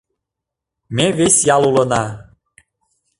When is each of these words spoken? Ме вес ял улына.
Ме 0.95 1.07
вес 1.17 1.35
ял 1.55 1.63
улына. 1.69 2.03